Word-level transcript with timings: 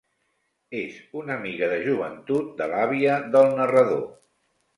És 0.77 0.95
una 1.19 1.35
amiga 1.35 1.69
de 1.73 1.77
joventut 1.89 2.49
de 2.63 2.69
l'àvia 2.73 3.19
del 3.37 3.53
narrador. 3.61 4.03